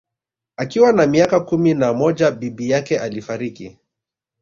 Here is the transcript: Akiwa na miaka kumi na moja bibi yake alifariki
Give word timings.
Akiwa 0.57 0.93
na 0.93 1.07
miaka 1.07 1.39
kumi 1.39 1.73
na 1.73 1.93
moja 1.93 2.31
bibi 2.31 2.69
yake 2.69 2.99
alifariki 2.99 3.77